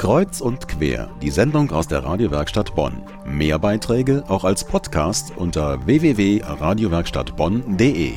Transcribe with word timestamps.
Kreuz 0.00 0.40
und 0.40 0.66
quer, 0.66 1.14
die 1.20 1.28
Sendung 1.28 1.70
aus 1.72 1.86
der 1.86 2.02
Radiowerkstatt 2.02 2.74
Bonn. 2.74 3.02
Mehr 3.26 3.58
Beiträge 3.58 4.24
auch 4.28 4.44
als 4.44 4.64
Podcast 4.64 5.36
unter 5.36 5.84
www.radiowerkstattbonn.de. 5.84 8.14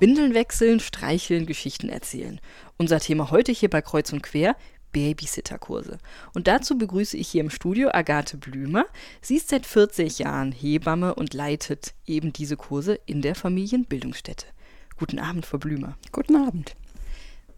Windeln 0.00 0.32
wechseln, 0.32 0.80
streicheln, 0.80 1.44
Geschichten 1.44 1.90
erzählen. 1.90 2.40
Unser 2.78 2.98
Thema 2.98 3.30
heute 3.30 3.52
hier 3.52 3.68
bei 3.68 3.82
Kreuz 3.82 4.10
und 4.14 4.22
Quer, 4.22 4.56
Babysitterkurse. 4.92 5.98
Und 6.32 6.46
dazu 6.46 6.78
begrüße 6.78 7.18
ich 7.18 7.28
hier 7.28 7.42
im 7.42 7.50
Studio 7.50 7.90
Agathe 7.92 8.38
Blümer. 8.38 8.86
Sie 9.20 9.36
ist 9.36 9.50
seit 9.50 9.66
40 9.66 10.20
Jahren 10.20 10.50
Hebamme 10.50 11.14
und 11.14 11.34
leitet 11.34 11.92
eben 12.06 12.32
diese 12.32 12.56
Kurse 12.56 12.98
in 13.04 13.20
der 13.20 13.34
Familienbildungsstätte. 13.34 14.46
Guten 14.96 15.18
Abend, 15.18 15.44
Frau 15.44 15.58
Blümer. 15.58 15.98
Guten 16.10 16.36
Abend. 16.36 16.74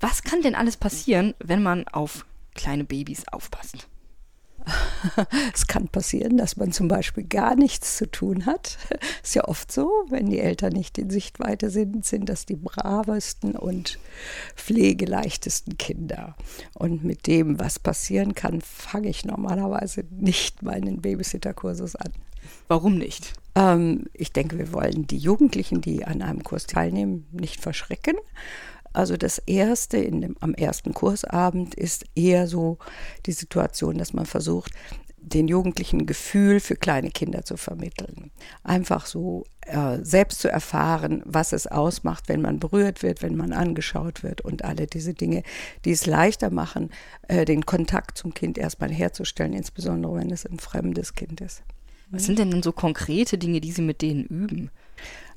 Was 0.00 0.24
kann 0.24 0.42
denn 0.42 0.56
alles 0.56 0.76
passieren, 0.76 1.34
wenn 1.38 1.62
man 1.62 1.86
auf 1.86 2.26
kleine 2.54 2.84
Babys 2.84 3.26
aufpasst? 3.28 3.88
Es 5.54 5.66
kann 5.66 5.88
passieren, 5.88 6.36
dass 6.36 6.56
man 6.56 6.72
zum 6.72 6.88
Beispiel 6.88 7.24
gar 7.24 7.54
nichts 7.54 7.96
zu 7.96 8.10
tun 8.10 8.46
hat. 8.46 8.78
Ist 9.22 9.34
ja 9.34 9.44
oft 9.44 9.70
so, 9.70 9.90
wenn 10.08 10.30
die 10.30 10.40
Eltern 10.40 10.72
nicht 10.72 10.98
in 10.98 11.10
Sichtweite 11.10 11.70
sind, 11.70 12.04
sind 12.04 12.28
das 12.28 12.46
die 12.46 12.56
bravesten 12.56 13.56
und 13.56 13.98
pflegeleichtesten 14.56 15.78
Kinder. 15.78 16.36
Und 16.74 17.04
mit 17.04 17.26
dem, 17.26 17.58
was 17.60 17.78
passieren 17.78 18.34
kann, 18.34 18.60
fange 18.60 19.08
ich 19.08 19.24
normalerweise 19.24 20.04
nicht 20.10 20.62
meinen 20.62 21.00
Babysitterkursus 21.00 21.96
an. 21.96 22.12
Warum 22.68 22.98
nicht? 22.98 23.32
Ähm, 23.54 24.04
ich 24.12 24.32
denke, 24.32 24.58
wir 24.58 24.72
wollen 24.72 25.06
die 25.06 25.18
Jugendlichen, 25.18 25.80
die 25.80 26.04
an 26.04 26.22
einem 26.22 26.42
Kurs 26.42 26.66
teilnehmen, 26.66 27.26
nicht 27.32 27.60
verschrecken. 27.60 28.16
Also 28.94 29.16
das 29.16 29.38
erste 29.38 30.00
dem, 30.00 30.36
am 30.40 30.54
ersten 30.54 30.94
Kursabend 30.94 31.74
ist 31.74 32.06
eher 32.14 32.46
so 32.46 32.78
die 33.26 33.32
Situation, 33.32 33.98
dass 33.98 34.12
man 34.12 34.24
versucht, 34.24 34.72
den 35.18 35.48
Jugendlichen 35.48 36.06
Gefühl 36.06 36.60
für 36.60 36.76
kleine 36.76 37.10
Kinder 37.10 37.44
zu 37.44 37.56
vermitteln. 37.56 38.30
Einfach 38.62 39.06
so 39.06 39.44
äh, 39.62 39.98
selbst 40.02 40.40
zu 40.40 40.50
erfahren, 40.50 41.22
was 41.24 41.52
es 41.52 41.66
ausmacht, 41.66 42.28
wenn 42.28 42.42
man 42.42 42.60
berührt 42.60 43.02
wird, 43.02 43.22
wenn 43.22 43.34
man 43.36 43.52
angeschaut 43.52 44.22
wird 44.22 44.42
und 44.42 44.64
alle 44.64 44.86
diese 44.86 45.14
Dinge, 45.14 45.42
die 45.84 45.92
es 45.92 46.06
leichter 46.06 46.50
machen, 46.50 46.90
äh, 47.28 47.44
den 47.46 47.64
Kontakt 47.64 48.18
zum 48.18 48.34
Kind 48.34 48.58
erstmal 48.58 48.92
herzustellen, 48.92 49.54
insbesondere 49.54 50.16
wenn 50.16 50.30
es 50.30 50.46
ein 50.46 50.58
fremdes 50.58 51.14
Kind 51.14 51.40
ist. 51.40 51.62
Was 52.10 52.26
sind 52.26 52.38
denn 52.38 52.62
so 52.62 52.70
konkrete 52.70 53.38
Dinge, 53.38 53.60
die 53.60 53.72
Sie 53.72 53.82
mit 53.82 54.02
denen 54.02 54.24
üben? 54.26 54.70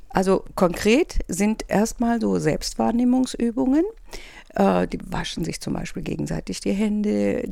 Also 0.10 0.44
konkret 0.56 1.20
sind 1.28 1.66
erstmal 1.68 2.20
so 2.22 2.40
Selbstwahrnehmungsübungen. 2.40 3.84
Äh, 4.56 4.88
die 4.88 5.00
waschen 5.12 5.44
sich 5.44 5.62
zum 5.62 5.74
Beispiel 5.74 6.02
gegenseitig 6.02 6.62
die 6.62 6.72
Hände 6.72 7.52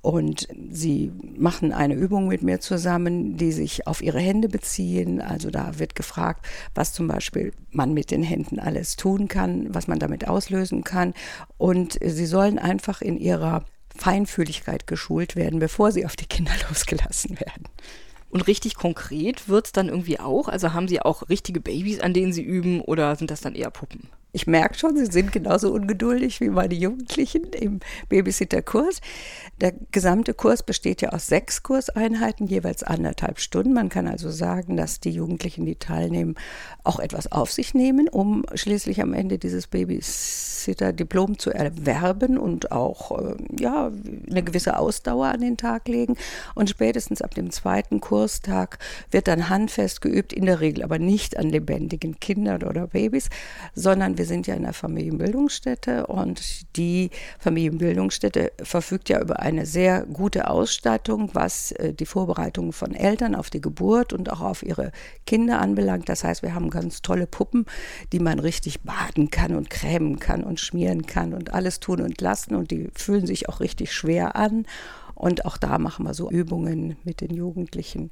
und 0.00 0.48
sie 0.70 1.12
machen 1.36 1.72
eine 1.72 1.94
Übung 1.94 2.28
mit 2.28 2.42
mir 2.42 2.60
zusammen, 2.60 3.36
die 3.36 3.52
sich 3.52 3.86
auf 3.86 4.02
ihre 4.02 4.20
Hände 4.20 4.48
beziehen. 4.48 5.20
Also 5.20 5.50
da 5.50 5.78
wird 5.78 5.94
gefragt, 5.94 6.46
was 6.74 6.92
zum 6.92 7.08
Beispiel 7.08 7.52
man 7.70 7.92
mit 7.92 8.10
den 8.10 8.22
Händen 8.22 8.58
alles 8.58 8.96
tun 8.96 9.28
kann, 9.28 9.74
was 9.74 9.88
man 9.88 9.98
damit 9.98 10.26
auslösen 10.26 10.84
kann. 10.84 11.12
Und 11.58 11.98
sie 12.02 12.26
sollen 12.26 12.58
einfach 12.58 13.02
in 13.02 13.18
ihrer 13.18 13.64
Feinfühligkeit 13.94 14.86
geschult 14.86 15.36
werden, 15.36 15.58
bevor 15.58 15.92
sie 15.92 16.06
auf 16.06 16.16
die 16.16 16.26
Kinder 16.26 16.52
losgelassen 16.68 17.38
werden. 17.40 17.64
Und 18.30 18.46
richtig 18.46 18.74
konkret 18.74 19.48
wird 19.48 19.66
es 19.66 19.72
dann 19.72 19.88
irgendwie 19.88 20.20
auch? 20.20 20.48
Also 20.48 20.72
haben 20.72 20.88
Sie 20.88 21.00
auch 21.00 21.28
richtige 21.28 21.60
Babys, 21.60 22.00
an 22.00 22.12
denen 22.12 22.32
Sie 22.32 22.42
üben 22.42 22.80
oder 22.80 23.16
sind 23.16 23.30
das 23.30 23.40
dann 23.40 23.54
eher 23.54 23.70
Puppen? 23.70 24.10
Ich 24.32 24.46
merke 24.46 24.76
schon, 24.76 24.94
sie 24.94 25.06
sind 25.06 25.32
genauso 25.32 25.72
ungeduldig 25.72 26.42
wie 26.42 26.50
meine 26.50 26.74
Jugendlichen 26.74 27.44
im 27.44 27.80
Babysitter-Kurs. 28.10 29.00
Der 29.62 29.72
gesamte 29.90 30.34
Kurs 30.34 30.62
besteht 30.62 31.00
ja 31.00 31.08
aus 31.10 31.28
sechs 31.28 31.62
Kurseinheiten, 31.62 32.46
jeweils 32.46 32.82
anderthalb 32.82 33.40
Stunden. 33.40 33.72
Man 33.72 33.88
kann 33.88 34.06
also 34.06 34.30
sagen, 34.30 34.76
dass 34.76 35.00
die 35.00 35.10
Jugendlichen, 35.10 35.64
die 35.64 35.76
teilnehmen, 35.76 36.34
auch 36.84 37.00
etwas 37.00 37.32
auf 37.32 37.50
sich 37.50 37.72
nehmen, 37.72 38.06
um 38.06 38.44
schließlich 38.52 39.00
am 39.00 39.14
Ende 39.14 39.38
dieses 39.38 39.66
Babysitter-Diplom 39.66 41.38
zu 41.38 41.50
erwerben 41.50 42.36
und 42.36 42.70
auch 42.70 43.18
äh, 43.18 43.34
ja, 43.58 43.90
eine 44.30 44.42
gewisse 44.42 44.78
Ausdauer 44.78 45.28
an 45.28 45.40
den 45.40 45.56
Tag 45.56 45.88
legen. 45.88 46.16
Und 46.54 46.68
spätestens 46.68 47.22
ab 47.22 47.34
dem 47.34 47.50
zweiten 47.50 48.00
Kurstag 48.00 48.78
wird 49.10 49.26
dann 49.26 49.48
handfest 49.48 50.02
geübt, 50.02 50.34
in 50.34 50.44
der 50.44 50.60
Regel 50.60 50.84
aber 50.84 50.98
nicht 50.98 51.38
an 51.38 51.48
lebendigen 51.48 52.20
Kindern 52.20 52.62
oder 52.62 52.88
Babys, 52.88 53.30
sondern 53.74 54.17
wir 54.18 54.26
sind 54.26 54.46
ja 54.48 54.54
in 54.54 54.64
einer 54.64 54.74
Familienbildungsstätte 54.74 56.08
und 56.08 56.76
die 56.76 57.10
Familienbildungsstätte 57.38 58.52
verfügt 58.62 59.08
ja 59.08 59.20
über 59.20 59.38
eine 59.38 59.64
sehr 59.64 60.04
gute 60.06 60.50
Ausstattung, 60.50 61.30
was 61.34 61.72
äh, 61.72 61.94
die 61.94 62.04
Vorbereitung 62.04 62.72
von 62.72 62.94
Eltern 62.94 63.34
auf 63.34 63.48
die 63.48 63.60
Geburt 63.60 64.12
und 64.12 64.30
auch 64.30 64.40
auf 64.40 64.62
ihre 64.62 64.90
Kinder 65.24 65.60
anbelangt. 65.60 66.08
Das 66.08 66.24
heißt, 66.24 66.42
wir 66.42 66.54
haben 66.54 66.68
ganz 66.68 67.00
tolle 67.00 67.26
Puppen, 67.26 67.64
die 68.12 68.18
man 68.18 68.40
richtig 68.40 68.82
baden 68.82 69.30
kann 69.30 69.54
und 69.54 69.70
cremen 69.70 70.18
kann 70.18 70.42
und 70.42 70.58
schmieren 70.58 71.06
kann 71.06 71.32
und 71.32 71.54
alles 71.54 71.78
tun 71.78 72.00
und 72.00 72.20
lassen 72.20 72.56
und 72.56 72.72
die 72.72 72.90
fühlen 72.94 73.26
sich 73.26 73.48
auch 73.48 73.60
richtig 73.60 73.92
schwer 73.92 74.34
an. 74.36 74.66
Und 75.14 75.44
auch 75.44 75.56
da 75.56 75.78
machen 75.78 76.04
wir 76.04 76.14
so 76.14 76.30
Übungen 76.30 76.96
mit 77.04 77.20
den 77.20 77.34
Jugendlichen, 77.34 78.10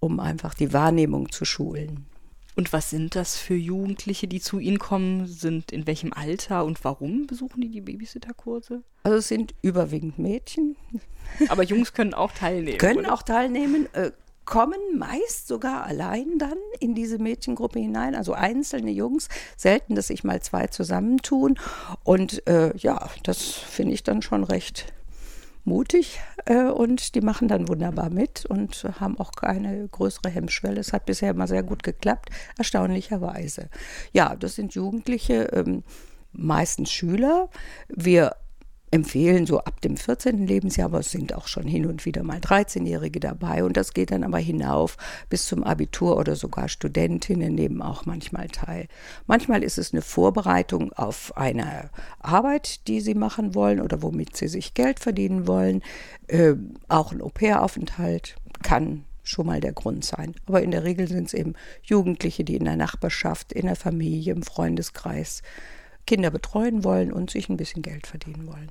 um 0.00 0.20
einfach 0.20 0.54
die 0.54 0.72
Wahrnehmung 0.72 1.30
zu 1.30 1.44
schulen. 1.44 2.06
Und 2.56 2.72
was 2.72 2.88
sind 2.88 3.14
das 3.14 3.36
für 3.36 3.54
Jugendliche, 3.54 4.26
die 4.26 4.40
zu 4.40 4.58
Ihnen 4.58 4.78
kommen? 4.78 5.26
Sind 5.26 5.72
in 5.72 5.86
welchem 5.86 6.14
Alter 6.14 6.64
und 6.64 6.82
warum 6.84 7.26
besuchen 7.26 7.60
die 7.60 7.70
die 7.70 7.82
Babysitterkurse? 7.82 8.82
Also 9.02 9.18
es 9.18 9.28
sind 9.28 9.54
überwiegend 9.60 10.18
Mädchen. 10.18 10.74
Aber 11.48 11.62
Jungs 11.62 11.92
können 11.92 12.14
auch 12.14 12.32
teilnehmen. 12.32 12.78
können 12.78 13.00
oder? 13.00 13.12
auch 13.12 13.22
teilnehmen. 13.22 13.88
Äh, 13.92 14.12
kommen 14.46 14.78
meist 14.96 15.48
sogar 15.48 15.84
allein 15.84 16.38
dann 16.38 16.56
in 16.80 16.94
diese 16.94 17.18
Mädchengruppe 17.18 17.78
hinein, 17.78 18.14
also 18.14 18.32
einzelne 18.32 18.92
Jungs, 18.92 19.28
selten, 19.56 19.94
dass 19.94 20.06
sich 20.06 20.24
mal 20.24 20.40
zwei 20.40 20.68
zusammentun. 20.68 21.58
Und 22.04 22.46
äh, 22.48 22.74
ja, 22.78 23.10
das 23.24 23.42
finde 23.42 23.92
ich 23.92 24.02
dann 24.02 24.22
schon 24.22 24.44
recht 24.44 24.94
mutig 25.66 26.20
äh, 26.46 26.64
und 26.64 27.14
die 27.14 27.20
machen 27.20 27.48
dann 27.48 27.68
wunderbar 27.68 28.10
mit 28.10 28.46
und 28.46 28.86
haben 29.00 29.18
auch 29.18 29.32
keine 29.32 29.88
größere 29.88 30.30
Hemmschwelle. 30.30 30.80
Es 30.80 30.92
hat 30.92 31.06
bisher 31.06 31.30
immer 31.30 31.46
sehr 31.46 31.62
gut 31.62 31.82
geklappt, 31.82 32.30
erstaunlicherweise. 32.56 33.68
Ja, 34.12 34.36
das 34.36 34.54
sind 34.54 34.74
Jugendliche, 34.74 35.50
ähm, 35.52 35.82
meistens 36.32 36.90
Schüler. 36.92 37.48
Wir 37.88 38.36
empfehlen 38.96 39.44
so 39.44 39.60
ab 39.60 39.82
dem 39.82 39.96
14. 39.96 40.46
Lebensjahr, 40.46 40.86
aber 40.86 41.00
es 41.00 41.10
sind 41.10 41.34
auch 41.34 41.46
schon 41.46 41.66
hin 41.66 41.84
und 41.84 42.06
wieder 42.06 42.22
mal 42.22 42.38
13-Jährige 42.38 43.20
dabei 43.20 43.62
und 43.62 43.76
das 43.76 43.92
geht 43.92 44.10
dann 44.10 44.24
aber 44.24 44.38
hinauf 44.38 44.96
bis 45.28 45.46
zum 45.46 45.62
Abitur 45.62 46.16
oder 46.16 46.34
sogar 46.34 46.68
Studentinnen 46.68 47.54
nehmen 47.54 47.82
auch 47.82 48.06
manchmal 48.06 48.48
teil. 48.48 48.88
Manchmal 49.26 49.62
ist 49.62 49.76
es 49.76 49.92
eine 49.92 50.00
Vorbereitung 50.00 50.94
auf 50.94 51.36
eine 51.36 51.90
Arbeit, 52.20 52.88
die 52.88 53.00
sie 53.00 53.14
machen 53.14 53.54
wollen 53.54 53.82
oder 53.82 54.02
womit 54.02 54.34
sie 54.34 54.48
sich 54.48 54.72
Geld 54.72 54.98
verdienen 54.98 55.46
wollen. 55.46 55.82
Äh, 56.28 56.54
auch 56.88 57.12
ein 57.12 57.20
Au-pair-Aufenthalt 57.20 58.36
kann 58.62 59.04
schon 59.24 59.46
mal 59.46 59.60
der 59.60 59.72
Grund 59.72 60.06
sein. 60.06 60.34
Aber 60.46 60.62
in 60.62 60.70
der 60.70 60.84
Regel 60.84 61.06
sind 61.06 61.26
es 61.26 61.34
eben 61.34 61.52
Jugendliche, 61.82 62.44
die 62.44 62.56
in 62.56 62.64
der 62.64 62.76
Nachbarschaft, 62.76 63.52
in 63.52 63.66
der 63.66 63.76
Familie, 63.76 64.32
im 64.32 64.42
Freundeskreis 64.42 65.42
Kinder 66.06 66.30
betreuen 66.30 66.84
wollen 66.84 67.12
und 67.12 67.30
sich 67.30 67.48
ein 67.48 67.56
bisschen 67.56 67.82
Geld 67.82 68.06
verdienen 68.06 68.46
wollen. 68.46 68.70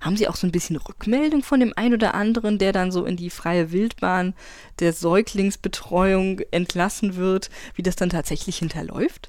Haben 0.00 0.16
Sie 0.16 0.28
auch 0.28 0.36
so 0.36 0.46
ein 0.46 0.52
bisschen 0.52 0.76
Rückmeldung 0.76 1.42
von 1.42 1.60
dem 1.60 1.72
einen 1.76 1.94
oder 1.94 2.14
anderen, 2.14 2.58
der 2.58 2.72
dann 2.72 2.92
so 2.92 3.04
in 3.04 3.16
die 3.16 3.30
freie 3.30 3.72
Wildbahn 3.72 4.34
der 4.80 4.92
Säuglingsbetreuung 4.92 6.40
entlassen 6.50 7.16
wird, 7.16 7.50
wie 7.74 7.82
das 7.82 7.96
dann 7.96 8.10
tatsächlich 8.10 8.58
hinterläuft? 8.58 9.28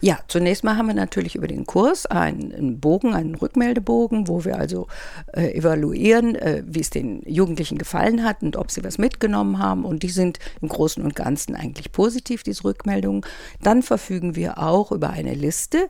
Ja, 0.00 0.18
zunächst 0.28 0.64
mal 0.64 0.76
haben 0.76 0.88
wir 0.88 0.94
natürlich 0.94 1.34
über 1.34 1.46
den 1.46 1.66
Kurs 1.66 2.06
einen, 2.06 2.80
Bogen, 2.80 3.14
einen 3.14 3.34
Rückmeldebogen, 3.34 4.28
wo 4.28 4.44
wir 4.44 4.58
also 4.58 4.86
äh, 5.32 5.54
evaluieren, 5.54 6.34
äh, 6.34 6.62
wie 6.66 6.80
es 6.80 6.90
den 6.90 7.22
Jugendlichen 7.26 7.78
gefallen 7.78 8.24
hat 8.24 8.42
und 8.42 8.56
ob 8.56 8.70
sie 8.70 8.84
was 8.84 8.98
mitgenommen 8.98 9.58
haben. 9.58 9.84
Und 9.84 10.02
die 10.02 10.10
sind 10.10 10.38
im 10.60 10.68
Großen 10.68 11.02
und 11.02 11.16
Ganzen 11.16 11.54
eigentlich 11.54 11.92
positiv, 11.92 12.42
diese 12.42 12.64
Rückmeldungen. 12.64 13.22
Dann 13.62 13.82
verfügen 13.82 14.36
wir 14.36 14.58
auch 14.58 14.92
über 14.92 15.10
eine 15.10 15.34
Liste, 15.34 15.88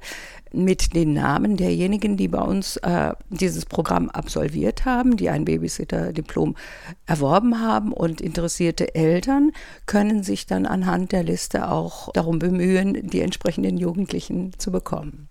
mit 0.52 0.94
den 0.94 1.14
Namen 1.14 1.56
derjenigen, 1.56 2.16
die 2.16 2.28
bei 2.28 2.42
uns 2.42 2.76
äh, 2.78 3.14
dieses 3.30 3.64
Programm 3.64 4.10
absolviert 4.10 4.84
haben, 4.84 5.16
die 5.16 5.30
ein 5.30 5.44
Babysitter-Diplom 5.44 6.56
erworben 7.06 7.60
haben. 7.60 7.92
Und 7.92 8.20
interessierte 8.20 8.94
Eltern 8.94 9.52
können 9.86 10.22
sich 10.22 10.46
dann 10.46 10.66
anhand 10.66 11.12
der 11.12 11.22
Liste 11.22 11.70
auch 11.70 12.12
darum 12.12 12.38
bemühen, 12.38 13.08
die 13.08 13.20
entsprechenden 13.20 13.78
Jugendlichen 13.78 14.52
zu 14.58 14.70
bekommen 14.70 15.29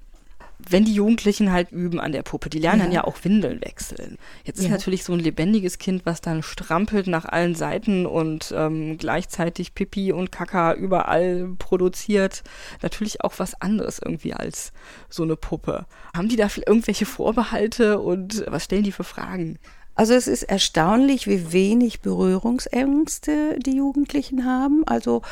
wenn 0.68 0.84
die 0.84 0.94
Jugendlichen 0.94 1.52
halt 1.52 1.72
üben 1.72 2.00
an 2.00 2.12
der 2.12 2.24
Puppe, 2.24 2.50
die 2.50 2.60
lernen 2.60 2.80
ja. 2.80 2.86
dann 2.86 2.94
ja 2.94 3.04
auch 3.06 3.24
Windeln 3.24 3.62
wechseln. 3.62 4.18
Jetzt 4.44 4.60
ist 4.60 4.66
ja. 4.66 4.72
natürlich 4.72 5.04
so 5.04 5.14
ein 5.14 5.20
lebendiges 5.20 5.78
Kind, 5.78 6.06
was 6.06 6.22
dann 6.22 6.44
strampelt 6.44 7.08
nach 7.08 7.26
allen 7.26 7.56
Seiten 7.56 8.06
und 8.06 8.54
ähm, 8.56 8.98
gleichzeitig 8.98 9.74
Pipi 9.74 10.12
und 10.12 10.32
Kaka 10.32 10.74
überall 10.74 11.56
produziert, 11.60 12.44
natürlich 12.82 13.24
auch 13.24 13.34
was 13.38 13.60
anderes 13.62 14.00
irgendwie 14.04 14.34
als 14.34 14.74
so 15.10 15.24
eine 15.24 15.38
Puppe. 15.38 15.86
Haben 16.16 16.28
die 16.28 16.36
da 16.36 16.50
irgendwelche 16.66 17.06
Vorbehalte 17.06 18.00
und 18.00 18.44
was 18.48 18.66
stellen 18.66 18.84
die 18.84 18.92
für 18.92 19.06
Fragen? 19.06 19.60
Also 20.00 20.14
es 20.14 20.28
ist 20.28 20.44
erstaunlich, 20.44 21.28
wie 21.28 21.52
wenig 21.52 22.00
Berührungsängste 22.00 23.60
die 23.60 23.76
Jugendlichen 23.76 24.46
haben. 24.46 24.84
Also 24.86 25.24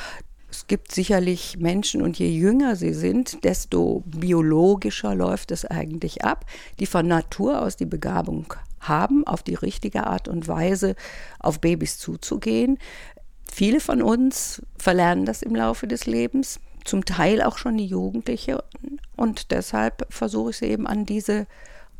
es 0.49 0.67
gibt 0.67 0.93
sicherlich 0.93 1.57
Menschen 1.57 2.01
und 2.01 2.17
je 2.17 2.29
jünger 2.29 2.75
sie 2.75 2.93
sind, 2.93 3.43
desto 3.43 4.03
biologischer 4.05 5.13
läuft 5.13 5.51
es 5.51 5.65
eigentlich 5.65 6.23
ab, 6.23 6.45
die 6.79 6.85
von 6.85 7.07
Natur 7.07 7.61
aus 7.61 7.75
die 7.75 7.85
Begabung 7.85 8.53
haben, 8.79 9.27
auf 9.27 9.43
die 9.43 9.55
richtige 9.55 10.07
Art 10.07 10.27
und 10.27 10.47
Weise 10.47 10.95
auf 11.39 11.59
Babys 11.59 11.97
zuzugehen. 11.97 12.77
Viele 13.51 13.79
von 13.79 14.01
uns 14.01 14.61
verlernen 14.77 15.25
das 15.25 15.41
im 15.41 15.55
Laufe 15.55 15.87
des 15.87 16.05
Lebens, 16.05 16.59
zum 16.85 17.03
Teil 17.03 17.41
auch 17.41 17.57
schon 17.57 17.77
die 17.77 17.85
Jugendliche. 17.85 18.63
Und 19.17 19.51
deshalb 19.51 20.07
versuche 20.09 20.51
ich 20.51 20.57
sie 20.57 20.67
eben 20.67 20.87
an 20.87 21.05
diese 21.05 21.47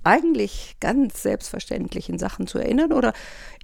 eigentlich 0.08 0.78
ganz 0.80 1.22
selbstverständlichen 1.22 2.18
Sachen 2.18 2.48
zu 2.48 2.60
erinnern 2.60 2.94
oder 2.94 3.14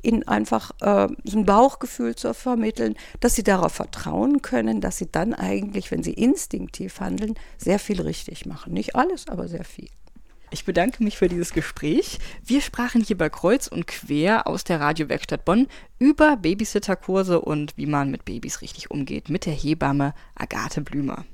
ihnen 0.02 0.28
einfach 0.28 0.72
äh, 0.82 1.08
so 1.24 1.38
ein 1.38 1.46
Bauchgefühl 1.46 2.16
zu 2.16 2.34
vermitteln, 2.34 2.96
dass 3.22 3.36
sie 3.36 3.44
darauf 3.44 3.72
vertrauen 3.72 4.42
können, 4.42 4.82
dass 4.82 4.98
sie 4.98 5.10
dann 5.10 5.34
eigentlich, 5.34 5.90
wenn 5.90 6.04
sie 6.04 6.14
instinktiv 6.14 7.00
handeln, 7.00 7.36
sehr 7.58 7.80
viel 7.80 8.02
richtig 8.02 8.46
machen. 8.46 8.74
Nicht 8.74 8.96
alles, 8.96 9.30
aber 9.30 9.48
sehr 9.48 9.64
viel. 9.64 9.88
Ich 10.52 10.66
bedanke 10.66 11.04
mich 11.04 11.18
für 11.18 11.30
dieses 11.30 11.54
Gespräch. 11.54 12.20
Wir 12.46 12.62
sprachen 12.62 13.02
hier 13.02 13.18
bei 13.18 13.30
Kreuz 13.30 13.68
und 13.68 13.88
Quer 13.88 14.46
aus 14.46 14.64
der 14.64 14.80
Radiowerkstatt 14.80 15.46
Bonn 15.46 15.68
über 15.98 16.38
Babysitterkurse 16.38 17.42
und 17.42 17.76
wie 17.78 17.88
man 17.88 18.12
mit 18.12 18.26
Babys 18.26 18.62
richtig 18.62 18.92
umgeht 18.92 19.30
mit 19.30 19.46
der 19.48 19.54
Hebamme 19.54 20.14
Agathe 20.36 20.82
Blümer. 20.82 21.26